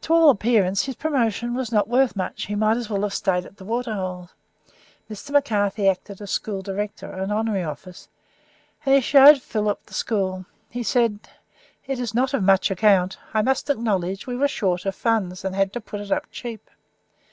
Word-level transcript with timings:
To 0.00 0.12
all 0.12 0.30
appearance 0.30 0.82
his 0.86 0.96
promotion 0.96 1.54
was 1.54 1.70
not 1.70 1.86
worth 1.86 2.16
much; 2.16 2.46
he 2.46 2.56
might 2.56 2.76
as 2.76 2.90
well 2.90 3.02
have 3.02 3.14
stayed 3.14 3.46
at 3.46 3.56
the 3.56 3.64
Waterholes. 3.64 4.34
Mr. 5.08 5.30
McCarthy 5.30 5.88
acted 5.88 6.20
as 6.20 6.32
school 6.32 6.60
director 6.60 7.08
an 7.08 7.30
honorary 7.30 7.62
office 7.62 8.08
and 8.84 8.96
he 8.96 9.00
showed 9.00 9.40
Philip 9.40 9.86
the 9.86 9.94
school. 9.94 10.44
He 10.70 10.82
said: 10.82 11.20
"It 11.86 12.00
is 12.00 12.14
not 12.14 12.34
of 12.34 12.42
much 12.42 12.68
account, 12.68 13.16
I 13.32 13.42
must 13.42 13.70
acknowledge; 13.70 14.26
we 14.26 14.34
were 14.34 14.48
short 14.48 14.86
of 14.86 14.96
funds, 14.96 15.44
and 15.44 15.54
had 15.54 15.72
to 15.74 15.80
put 15.80 16.00
it 16.00 16.10
up 16.10 16.24
cheap. 16.32 16.68